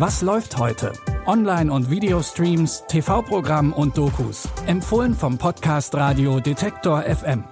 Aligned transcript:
Was 0.00 0.22
läuft 0.22 0.56
heute? 0.56 0.94
Online- 1.26 1.70
und 1.70 1.90
Videostreams, 1.90 2.84
TV-Programm 2.88 3.74
und 3.74 3.98
Dokus. 3.98 4.48
Empfohlen 4.64 5.12
vom 5.12 5.36
Podcast 5.36 5.94
Radio 5.94 6.40
Detektor 6.40 7.02
FM. 7.02 7.44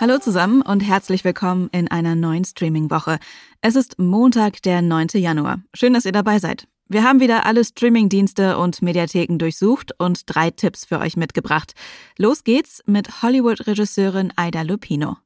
Hallo 0.00 0.18
zusammen 0.18 0.62
und 0.62 0.80
herzlich 0.80 1.22
willkommen 1.22 1.68
in 1.70 1.88
einer 1.88 2.16
neuen 2.16 2.44
Streaming-Woche. 2.44 3.20
Es 3.60 3.76
ist 3.76 4.00
Montag, 4.00 4.60
der 4.62 4.82
9. 4.82 5.10
Januar. 5.14 5.60
Schön, 5.72 5.94
dass 5.94 6.04
ihr 6.04 6.10
dabei 6.10 6.40
seid. 6.40 6.66
Wir 6.88 7.04
haben 7.04 7.20
wieder 7.20 7.46
alle 7.46 7.64
Streaming-Dienste 7.64 8.58
und 8.58 8.82
Mediatheken 8.82 9.38
durchsucht 9.38 9.92
und 9.98 10.22
drei 10.26 10.50
Tipps 10.50 10.84
für 10.84 10.98
euch 10.98 11.16
mitgebracht. 11.16 11.74
Los 12.18 12.42
geht's 12.42 12.82
mit 12.86 13.22
Hollywood-Regisseurin 13.22 14.32
Ida 14.36 14.62
Lupino. 14.62 15.18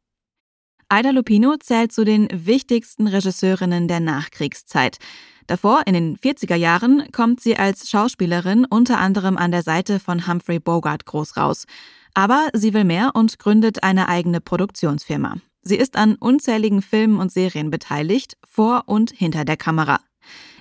Ida 0.91 1.11
Lupino 1.11 1.57
zählt 1.59 1.93
zu 1.93 2.05
den 2.05 2.29
wichtigsten 2.33 3.09
Regisseurinnen 3.09 3.89
der 3.89 4.01
Nachkriegszeit. 4.01 4.97
Davor, 5.47 5.83
in 5.85 5.93
den 5.93 6.17
40er 6.17 6.55
Jahren, 6.55 7.13
kommt 7.13 7.41
sie 7.41 7.59
als 7.59 7.91
Schauspielerin 7.91 8.65
unter 8.65 8.99
anderem 8.99 9.37
an 9.37 9.51
der 9.51 9.63
Seite 9.63 10.01
von 10.01 10.27
Humphrey 10.27 10.59
Bogart 10.59 11.05
groß 11.05 11.37
raus. 11.37 11.67
Aber 12.15 12.49
sie 12.55 12.73
will 12.73 12.85
mehr 12.85 13.11
und 13.13 13.39
gründet 13.39 13.83
eine 13.83 14.09
eigene 14.09 14.41
Produktionsfirma. 14.41 15.37
Sie 15.63 15.77
ist 15.77 15.95
an 15.97 16.15
unzähligen 16.15 16.81
Filmen 16.81 17.21
und 17.21 17.31
Serien 17.31 17.69
beteiligt, 17.69 18.39
vor 18.49 18.85
und 18.87 19.11
hinter 19.11 19.45
der 19.45 19.59
Kamera. 19.59 20.01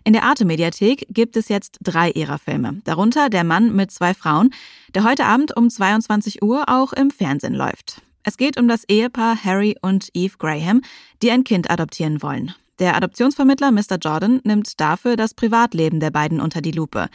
In 0.04 0.12
der 0.12 0.24
Arte-Mediathek 0.24 1.08
gibt 1.10 1.38
es 1.38 1.48
jetzt 1.48 1.78
drei 1.82 2.12
ihrer 2.12 2.38
Filme, 2.38 2.82
darunter 2.84 3.30
Der 3.30 3.46
Mann 3.46 3.74
mit 3.74 3.92
zwei 3.92 4.14
Frauen, 4.14 4.50
der 4.94 5.06
heute 5.06 5.26
Abend 5.26 5.56
um 5.56 5.70
22 5.70 6.44
Uhr 6.44 6.66
auch 6.68 6.92
im 6.92 7.12
Fernsehen 7.12 7.54
läuft. 7.54 8.02
Es 8.28 8.36
geht 8.36 8.60
um 8.60 8.68
das 8.68 8.84
Ehepaar 8.90 9.42
Harry 9.42 9.78
und 9.82 10.10
Eve 10.14 10.36
Graham, 10.38 10.82
die 11.22 11.32
ein 11.32 11.46
Kind 11.46 11.72
adoptieren 11.72 12.22
wollen. 12.22 12.54
Der 12.78 12.98
Adoptionsvermittler 12.98 13.72
Mr. 13.72 13.96
Jordan 14.02 14.42
nimmt 14.44 14.82
dafür 14.82 15.16
das 15.16 15.34
Privatleben 15.34 16.02
der 16.02 16.12
beiden 16.12 16.42
unter 16.42 16.60
die 16.60 16.74
Lupe. 16.74 17.08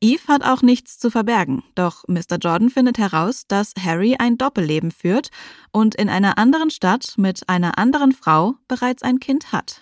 Eve 0.00 0.26
hat 0.26 0.42
auch 0.42 0.62
nichts 0.62 0.98
zu 0.98 1.12
verbergen, 1.12 1.62
doch 1.76 2.02
Mr. 2.08 2.38
Jordan 2.40 2.70
findet 2.70 2.98
heraus, 2.98 3.44
dass 3.46 3.72
Harry 3.80 4.16
ein 4.18 4.36
Doppelleben 4.36 4.90
führt 4.90 5.28
und 5.70 5.94
in 5.94 6.08
einer 6.08 6.38
anderen 6.38 6.70
Stadt 6.70 7.12
mit 7.16 7.48
einer 7.48 7.78
anderen 7.78 8.10
Frau 8.10 8.56
bereits 8.66 9.04
ein 9.04 9.20
Kind 9.20 9.52
hat. 9.52 9.80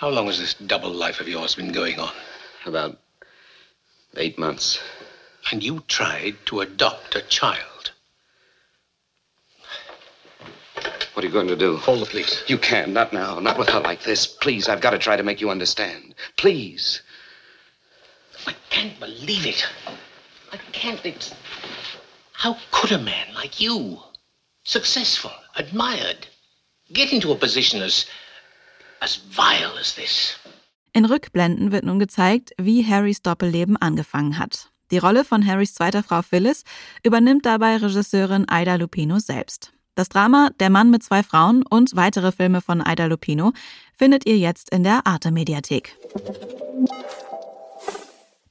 How 0.00 0.10
long 0.10 0.26
has 0.28 0.38
this 0.38 0.56
double 0.58 0.90
life 0.90 1.20
of 1.20 1.28
yours 1.28 1.54
been 1.54 1.70
going 1.70 1.98
on? 1.98 2.08
About 2.64 2.96
eight 4.16 4.38
months. 4.38 4.80
And 5.52 5.62
you 5.62 5.80
tried 5.86 6.36
to 6.46 6.62
adopt 6.62 7.14
a 7.14 7.20
child. 7.28 7.73
What 11.24 11.32
are 11.32 11.38
you 11.38 11.46
going 11.46 11.58
to 11.58 11.66
do? 11.66 11.78
Call 11.78 12.00
the 12.00 12.04
police. 12.04 12.44
You 12.48 12.58
can't. 12.58 12.92
Not 12.92 13.14
now. 13.14 13.40
Not 13.40 13.56
with 13.56 13.70
her 13.70 13.80
like 13.80 14.02
this. 14.02 14.26
Please, 14.26 14.68
I've 14.68 14.82
got 14.82 14.90
to 14.90 14.98
try 14.98 15.16
to 15.16 15.22
make 15.22 15.40
you 15.40 15.48
understand. 15.48 16.14
Please. 16.36 17.00
I 18.46 18.54
can't 18.68 19.00
believe 19.00 19.46
it. 19.46 19.66
I 20.52 20.58
can't. 20.72 21.00
It's... 21.02 21.34
How 22.34 22.58
could 22.72 22.92
a 22.92 22.98
man 22.98 23.32
like 23.34 23.58
you, 23.58 24.00
successful, 24.64 25.32
admired, 25.56 26.26
get 26.92 27.10
into 27.10 27.32
a 27.32 27.36
position 27.36 27.80
as 27.80 28.04
as 29.00 29.16
vile 29.16 29.78
as 29.78 29.94
this? 29.94 30.36
In 30.92 31.06
Rückblenden 31.06 31.72
wird 31.72 31.84
nun 31.84 32.00
gezeigt, 32.00 32.52
wie 32.58 32.84
Harrys 32.84 33.22
Doppelleben 33.22 33.78
angefangen 33.78 34.38
hat. 34.38 34.68
Die 34.90 34.98
Rolle 34.98 35.24
von 35.24 35.46
Harrys 35.46 35.72
zweiter 35.72 36.02
Frau 36.02 36.20
Phyllis 36.20 36.64
übernimmt 37.02 37.46
dabei 37.46 37.78
Regisseurin 37.78 38.44
Ida 38.50 38.74
Lupino 38.74 39.18
selbst. 39.20 39.72
Das 39.94 40.08
Drama 40.08 40.50
Der 40.58 40.70
Mann 40.70 40.90
mit 40.90 41.02
zwei 41.02 41.22
Frauen 41.22 41.64
und 41.64 41.94
weitere 41.94 42.32
Filme 42.32 42.60
von 42.60 42.82
Ida 42.84 43.06
Lupino 43.06 43.52
findet 43.96 44.26
ihr 44.26 44.36
jetzt 44.36 44.70
in 44.70 44.82
der 44.82 45.06
Arte 45.06 45.30
Mediathek. 45.30 45.96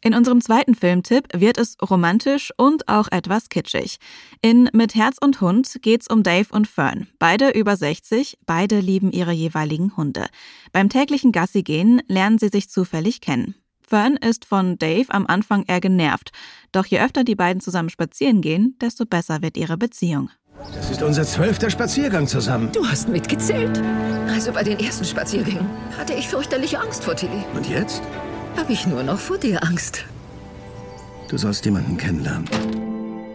In 0.06 0.14
unserem 0.14 0.42
zweiten 0.42 0.76
Filmtipp 0.76 1.28
wird 1.34 1.58
es 1.58 1.78
romantisch 1.82 2.52
und 2.58 2.90
auch 2.90 3.08
etwas 3.10 3.48
kitschig. 3.48 4.00
In 4.42 4.70
Mit 4.74 4.96
Herz 4.96 5.18
und 5.22 5.40
Hund 5.40 5.78
geht's 5.82 6.10
um 6.10 6.24
Dave 6.24 6.48
und 6.52 6.68
Fern. 6.68 7.08
Beide 7.20 7.52
über 7.52 7.78
60, 7.78 8.38
beide 8.46 8.80
lieben 8.82 9.12
ihre 9.12 9.32
jeweiligen 9.32 9.96
Hunde. 9.96 10.28
Beim 10.74 10.90
täglichen 10.90 11.32
Gassi 11.32 11.64
gehen 11.64 12.02
lernen 12.08 12.38
sie 12.38 12.50
sich 12.50 12.70
zufällig 12.70 13.22
kennen. 13.22 13.56
Fern 13.82 14.18
ist 14.18 14.44
von 14.46 14.78
Dave 14.78 15.06
am 15.10 15.26
Anfang 15.28 15.64
eher 15.68 15.80
genervt, 15.80 16.32
doch 16.72 16.86
je 16.86 17.00
öfter 17.00 17.24
die 17.24 17.36
beiden 17.36 17.62
zusammen 17.62 17.90
spazieren 17.90 18.42
gehen, 18.42 18.78
desto 18.82 19.06
besser 19.06 19.42
wird 19.42 19.56
ihre 19.56 19.78
Beziehung. 19.78 20.30
Das 20.76 20.92
ist 20.92 21.02
unser 21.02 21.24
zwölfter 21.24 21.70
Spaziergang 21.70 22.28
zusammen. 22.28 22.70
Du 22.72 22.86
hast 22.86 23.10
mitgezählt. 23.10 23.82
Also 24.30 24.52
bei 24.52 24.64
den 24.64 24.80
ersten 24.80 25.06
Spaziergängen 25.06 25.68
hatte 25.98 26.14
ich 26.14 26.28
fürchterliche 26.28 26.80
Angst 26.80 27.04
vor 27.04 27.16
Tilly. 27.16 27.44
Und 27.56 27.68
jetzt? 27.68 28.02
Habe 28.58 28.72
ich 28.72 28.86
nur 28.86 29.04
noch 29.04 29.20
vor 29.20 29.38
dir 29.38 29.64
Angst. 29.64 30.06
Du 31.28 31.38
sollst 31.38 31.66
jemanden 31.66 31.98
kennenlernen. 31.98 32.48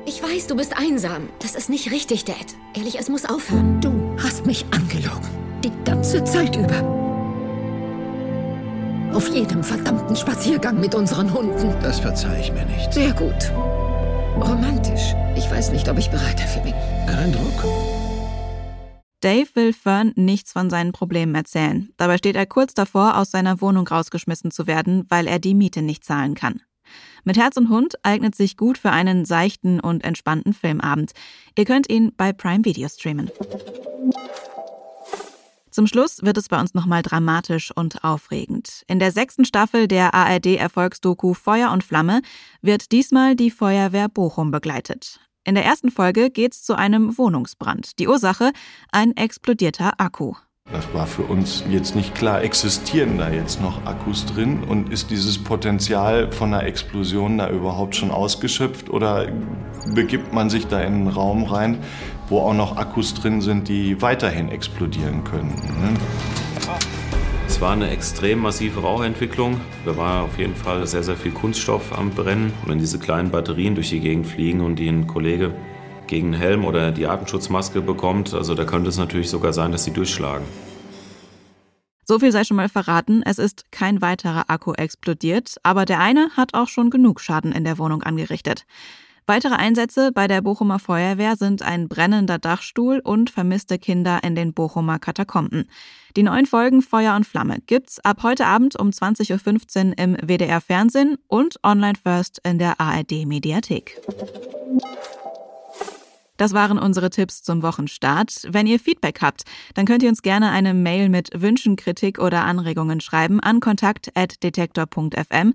Ich 0.07 0.23
weiß, 0.23 0.47
du 0.47 0.57
bist 0.57 0.77
einsam. 0.79 1.29
Das 1.41 1.55
ist 1.55 1.69
nicht 1.69 1.91
richtig, 1.91 2.25
Dad. 2.25 2.37
Ehrlich, 2.75 2.99
es 2.99 3.09
muss 3.09 3.25
aufhören. 3.25 3.81
Du 3.81 4.17
hast 4.23 4.47
mich 4.47 4.65
angelogen. 4.71 5.29
Die 5.65 5.73
ganze 5.85 6.23
Zeit 6.25 6.57
über. 6.57 6.83
Auf 9.13 9.29
jedem 9.29 9.65
verdammten 9.65 10.15
Spaziergang 10.15 10.79
mit 10.79 10.95
unseren 10.95 11.33
Hunden. 11.33 11.75
Das 11.83 11.99
verzeih 11.99 12.41
ich 12.41 12.53
mir 12.53 12.65
nicht. 12.67 12.93
Sehr 12.93 13.13
gut. 13.13 13.53
Romantisch. 14.37 15.15
Ich 15.37 15.51
weiß 15.51 15.73
nicht, 15.73 15.89
ob 15.89 15.99
ich 15.99 16.11
bereit 16.11 16.39
dafür 16.39 16.63
bin. 16.63 16.75
Kein 17.07 17.33
Druck. 17.33 17.65
Dave 19.21 19.49
will 19.55 19.73
Fern 19.73 20.13
nichts 20.15 20.53
von 20.53 20.71
seinen 20.71 20.93
Problemen 20.93 21.35
erzählen. 21.35 21.91
Dabei 21.97 22.19
steht 22.19 22.37
er 22.37 22.47
kurz 22.47 22.75
davor, 22.75 23.17
aus 23.17 23.33
seiner 23.33 23.61
Wohnung 23.61 23.89
rausgeschmissen 23.89 24.53
zu 24.53 24.67
werden, 24.67 25.07
weil 25.09 25.27
er 25.27 25.41
die 25.41 25.55
Miete 25.55 25.83
nicht 25.83 26.05
zahlen 26.05 26.35
kann. 26.35 26.61
Mit 27.25 27.37
Herz 27.37 27.57
und 27.57 27.69
Hund 27.69 27.97
eignet 28.05 28.35
sich 28.35 28.57
gut 28.57 28.79
für 28.79 28.91
einen 28.91 29.25
seichten 29.25 29.81
und 29.81 30.05
entspannten 30.05 30.55
Filmabend. 30.55 31.13
Ihr 31.59 31.65
könnt 31.65 31.91
ihn 31.91 32.13
bei 32.17 32.33
Prime 32.33 32.65
Video 32.65 32.89
streamen. 32.89 33.31
Zum 35.79 35.87
Schluss 35.87 36.25
wird 36.25 36.37
es 36.37 36.49
bei 36.49 36.59
uns 36.59 36.75
nochmal 36.75 37.03
dramatisch 37.03 37.71
und 37.73 38.03
aufregend. 38.03 38.83
In 38.89 38.99
der 38.99 39.13
sechsten 39.13 39.45
Staffel 39.45 39.87
der 39.87 40.13
ARD-Erfolgsdoku 40.13 41.35
Feuer 41.35 41.71
und 41.71 41.85
Flamme 41.85 42.21
wird 42.61 42.91
diesmal 42.91 43.37
die 43.37 43.53
Feuerwehr 43.53 44.09
Bochum 44.09 44.51
begleitet. 44.51 45.21
In 45.45 45.55
der 45.55 45.65
ersten 45.65 45.93
Folge 45.93 46.31
geht 46.31 46.55
es 46.55 46.65
zu 46.65 46.75
einem 46.75 47.17
Wohnungsbrand. 47.17 48.01
Die 48.01 48.09
Ursache 48.09 48.51
ein 48.91 49.17
explodierter 49.17 50.01
Akku. 50.01 50.35
Das 50.73 50.93
war 50.93 51.07
für 51.07 51.23
uns 51.23 51.63
jetzt 51.71 51.95
nicht 51.95 52.15
klar, 52.15 52.43
existieren 52.43 53.17
da 53.17 53.31
jetzt 53.31 53.63
noch 53.63 53.87
Akkus 53.87 54.27
drin 54.27 54.65
und 54.65 54.93
ist 54.93 55.11
dieses 55.11 55.39
Potenzial 55.39 56.31
von 56.31 56.53
einer 56.53 56.65
Explosion 56.65 57.39
da 57.39 57.49
überhaupt 57.49 57.95
schon 57.95 58.11
ausgeschöpft 58.11 58.91
oder 58.91 59.33
begibt 59.95 60.35
man 60.35 60.51
sich 60.51 60.67
da 60.67 60.81
in 60.81 60.93
einen 60.93 61.09
Raum 61.09 61.45
rein, 61.45 61.79
wo 62.29 62.41
auch 62.41 62.55
noch 62.55 62.77
Akkus 62.77 63.15
drin 63.15 63.41
sind, 63.41 63.69
die 63.69 64.01
weiterhin 64.03 64.49
explodieren 64.49 65.25
können. 65.25 65.55
Ne? 65.81 65.95
Es 67.47 67.61
war 67.61 67.73
eine 67.73 67.91
extrem 67.91 68.41
massive 68.41 68.81
Rauchentwicklung. 68.81 69.61
Da 69.85 69.97
war 69.97 70.25
auf 70.25 70.39
jeden 70.39 70.55
Fall 70.55 70.87
sehr, 70.87 71.03
sehr 71.03 71.17
viel 71.17 71.33
Kunststoff 71.33 71.97
am 71.99 72.11
Brennen. 72.11 72.53
Und 72.63 72.69
wenn 72.69 72.79
diese 72.79 72.99
kleinen 72.99 73.31
Batterien 73.31 73.75
durch 73.75 73.89
die 73.89 74.01
Gegend 74.01 74.27
fliegen 74.27 74.61
und 74.61 74.77
die 74.77 74.89
ein 74.89 75.07
Kollege 75.07 75.55
gegen 76.07 76.29
einen 76.29 76.41
Helm 76.41 76.65
oder 76.65 76.93
die 76.93 77.07
Atemschutzmaske 77.07 77.81
bekommt, 77.81 78.35
also 78.35 78.55
da 78.55 78.65
könnte 78.65 78.91
es 78.91 78.99
natürlich 78.99 79.31
sogar 79.31 79.53
sein, 79.53 79.73
dass 79.73 79.85
sie 79.85 79.93
durchschlagen. 79.93 80.47
So 82.05 82.19
viel 82.19 82.33
sei 82.33 82.45
schon 82.45 82.57
mal 82.57 82.69
verraten, 82.69 83.23
es 83.23 83.39
ist 83.39 83.71
kein 83.71 84.01
weiterer 84.01 84.45
Akku 84.49 84.73
explodiert, 84.73 85.57
aber 85.63 85.85
der 85.85 86.01
eine 86.01 86.31
hat 86.37 86.55
auch 86.55 86.69
schon 86.69 86.89
genug 86.89 87.21
Schaden 87.21 87.53
in 87.53 87.65
der 87.65 87.77
Wohnung 87.77 88.03
angerichtet. 88.03 88.65
Weitere 89.29 89.57
Einsätze 89.57 90.11
bei 90.11 90.27
der 90.27 90.41
Bochumer 90.41 90.79
Feuerwehr 90.79 91.37
sind 91.37 91.61
ein 91.61 91.87
brennender 91.87 92.39
Dachstuhl 92.39 92.99
und 93.05 93.29
vermisste 93.29 93.79
Kinder 93.79 94.25
in 94.25 94.35
den 94.35 94.55
Bochumer 94.55 94.99
Katakomben. 94.99 95.69
Die 96.17 96.23
neuen 96.23 96.47
Folgen 96.47 96.81
Feuer 96.81 97.15
und 97.15 97.27
Flamme 97.27 97.59
gibt's 97.67 98.01
ab 98.01 98.23
heute 98.23 98.47
Abend 98.47 98.75
um 98.77 98.89
20.15 98.89 99.89
Uhr 99.91 99.99
im 99.99 100.17
WDR 100.27 100.63
Fernsehen 100.63 101.19
und 101.27 101.63
online 101.63 101.99
first 102.03 102.41
in 102.43 102.59
der 102.59 102.81
ARD 102.81 103.27
Mediathek. 103.27 104.01
Das 106.39 106.55
waren 106.55 106.79
unsere 106.79 107.11
Tipps 107.11 107.43
zum 107.43 107.63
Wochenstart. 107.63 108.47
Wenn 108.49 108.67
ihr 108.69 108.79
Feedback 108.79 109.21
habt, 109.21 109.43
dann 109.75 109.85
könnt 109.85 110.05
ihr 110.05 110.09
uns 110.09 110.23
gerne 110.23 110.51
eine 110.51 110.73
Mail 110.73 111.09
mit 111.09 111.31
Wünschen, 111.35 111.77
Kritik 111.77 112.19
oder 112.21 112.45
Anregungen 112.45 113.01
schreiben 113.01 113.41
an 113.41 113.61
kontakt.detektor.fm 113.61 115.53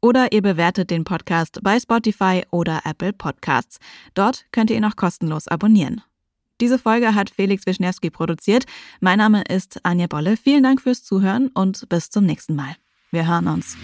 oder 0.00 0.32
ihr 0.32 0.42
bewertet 0.42 0.90
den 0.90 1.04
Podcast 1.04 1.60
bei 1.62 1.78
Spotify 1.78 2.44
oder 2.50 2.80
Apple 2.84 3.12
Podcasts. 3.12 3.78
Dort 4.14 4.46
könnt 4.52 4.70
ihr 4.70 4.76
ihn 4.76 4.84
auch 4.84 4.96
kostenlos 4.96 5.48
abonnieren. 5.48 6.02
Diese 6.60 6.78
Folge 6.78 7.14
hat 7.14 7.30
Felix 7.30 7.66
Wischniewski 7.66 8.10
produziert. 8.10 8.64
Mein 9.00 9.18
Name 9.18 9.42
ist 9.42 9.84
Anja 9.84 10.06
Bolle. 10.06 10.36
Vielen 10.36 10.62
Dank 10.62 10.80
fürs 10.80 11.02
Zuhören 11.02 11.48
und 11.48 11.88
bis 11.88 12.10
zum 12.10 12.24
nächsten 12.24 12.54
Mal. 12.54 12.76
Wir 13.10 13.26
hören 13.26 13.48
uns. 13.48 13.76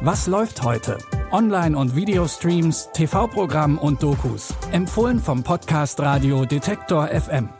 Was 0.00 0.26
läuft 0.26 0.62
heute? 0.62 0.98
Online- 1.30 1.76
und 1.76 1.94
Videostreams, 1.94 2.88
TV-Programm 2.92 3.78
und 3.78 4.02
Dokus. 4.02 4.54
Empfohlen 4.72 5.20
vom 5.20 5.42
Podcast 5.42 6.00
Radio 6.00 6.44
Detektor 6.44 7.08
FM. 7.08 7.50